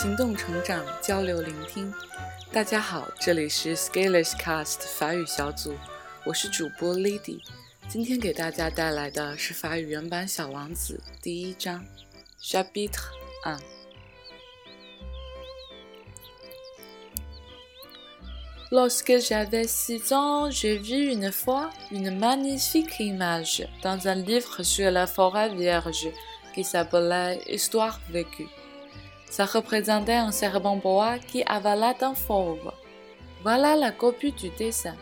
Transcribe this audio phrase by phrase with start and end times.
[0.00, 1.92] 行动成长，交流聆听。
[2.52, 5.74] 大家好，这里是 Scalish Cast 法语小组，
[6.24, 7.40] 我是主播 Lady。
[7.88, 11.84] 今天给大家带来的是法语原版《小王子》第一章
[12.40, 13.08] ，Chapitre
[13.44, 13.58] u。
[18.70, 25.08] Lorsque j'avais six ans, j'ai vu une fois une magnifique image dans un livre sur la
[25.08, 26.06] forêt vierge
[26.54, 28.46] qui s'appelait Histoire vécue.
[29.30, 32.72] Ça représentait un serpent bois qui avala un fauve.
[33.42, 34.96] Voilà la copie du dessin.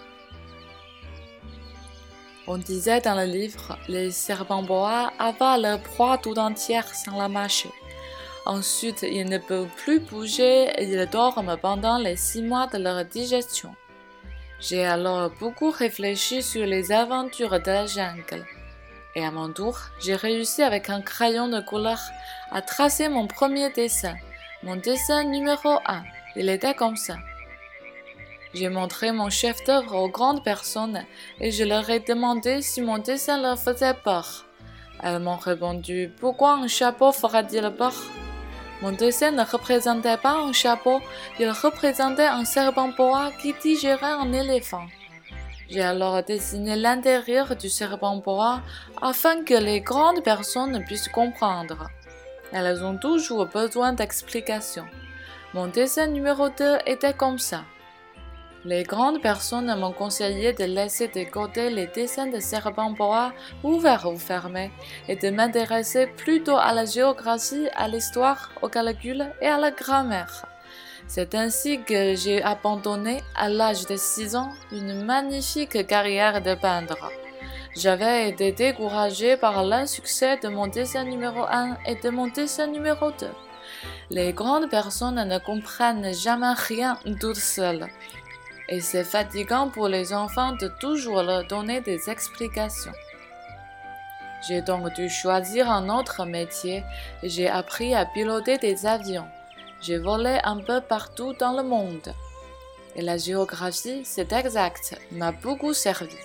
[2.46, 7.28] On disait dans le livre, les serpents bois avalent leur proie tout entière sans la
[7.28, 7.72] mâcher.
[8.44, 13.04] Ensuite, ils ne peuvent plus bouger et ils dorment pendant les six mois de leur
[13.04, 13.74] digestion.
[14.60, 18.46] J'ai alors beaucoup réfléchi sur les aventures de la jungle.
[19.16, 21.98] Et à mon tour, j'ai réussi avec un crayon de couleur
[22.52, 24.14] à tracer mon premier dessin,
[24.62, 26.02] mon dessin numéro 1.
[26.36, 27.16] Il était comme ça.
[28.52, 31.02] J'ai montré mon chef d'œuvre aux grandes personnes
[31.40, 34.44] et je leur ai demandé si mon dessin leur faisait peur.
[35.02, 37.94] Elles m'ont répondu Pourquoi un chapeau fera-t-il peur?
[38.82, 41.00] Mon dessin ne représentait pas un chapeau,
[41.40, 44.86] il représentait un serpent boa qui digérait un éléphant.
[45.68, 48.62] J'ai alors dessiné l'intérieur du serpent boa
[49.02, 51.88] afin que les grandes personnes puissent comprendre.
[52.52, 54.86] Elles ont toujours besoin d'explications.
[55.54, 57.64] Mon dessin numéro 2 était comme ça.
[58.64, 64.06] Les grandes personnes m'ont conseillé de laisser de côté les dessins de serpents bois ouverts
[64.06, 64.72] ou fermés
[65.08, 70.46] et de m'intéresser plutôt à la géographie, à l'histoire, au calcul et à la grammaire.
[71.08, 76.98] C'est ainsi que j'ai abandonné à l'âge de 6 ans une magnifique carrière de peintre.
[77.76, 83.10] J'avais été découragé par l'insuccès de mon dessin numéro 1 et de mon dessin numéro
[83.12, 83.28] 2.
[84.10, 87.86] Les grandes personnes ne comprennent jamais rien toutes seules.
[88.68, 92.92] Et c'est fatigant pour les enfants de toujours leur donner des explications.
[94.46, 96.84] J'ai donc dû choisir un autre métier
[97.22, 99.28] et j'ai appris à piloter des avions.
[99.86, 102.12] J'ai volé un peu partout dans le monde.
[102.96, 106.16] Et la géographie, c'est exact, m'a beaucoup servi.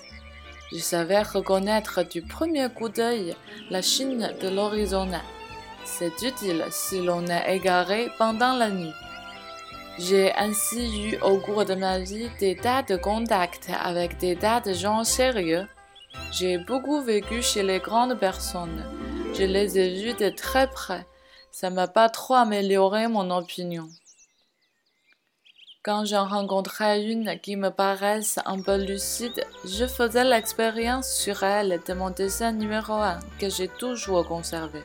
[0.71, 3.35] Je savais reconnaître du premier coup d'œil
[3.69, 5.21] la Chine de l'Arizona.
[5.85, 8.95] C'est utile si l'on est égaré pendant la nuit.
[9.99, 14.61] J'ai ainsi eu au cours de ma vie des tas de contacts avec des tas
[14.61, 15.67] de gens sérieux.
[16.31, 18.83] J'ai beaucoup vécu chez les grandes personnes.
[19.35, 21.05] Je les ai vus de très près.
[21.51, 23.87] Ça m'a pas trop amélioré mon opinion.
[25.83, 31.81] Quand j'en rencontrais une qui me paraissait un peu lucide, je faisais l'expérience sur elle
[31.85, 34.83] de mon dessin numéro 1 que j'ai toujours conservé.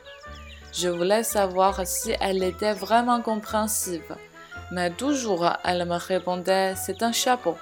[0.73, 4.15] Je voulais savoir si elle était vraiment compréhensive,
[4.71, 7.55] mais toujours elle me répondait c'est un chapeau.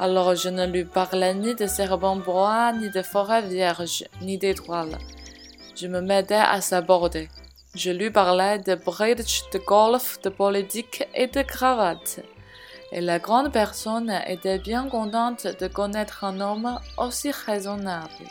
[0.00, 4.98] Alors je ne lui parlais ni de serpent bois, ni de forêt vierge, ni d'étoiles.
[5.76, 7.28] Je me mettais à s'aborder.
[7.75, 12.21] Je lui parlais de bridge, de golf, de politique et de cravate
[12.91, 18.27] et la grande personne était bien contente de connaître un homme aussi raisonnable.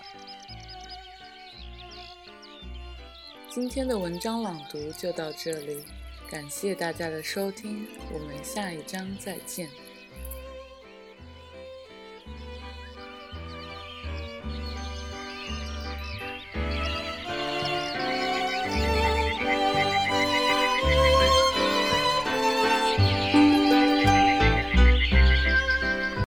[3.49, 5.85] 今天的文章朗读就到这里，
[6.31, 9.69] 感谢大家的收听，我们下一章再见。